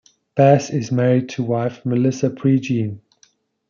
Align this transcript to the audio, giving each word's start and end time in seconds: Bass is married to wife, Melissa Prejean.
Bass 0.33 0.71
is 0.71 0.91
married 0.91 1.29
to 1.29 1.43
wife, 1.43 1.85
Melissa 1.85 2.31
Prejean. 2.31 3.01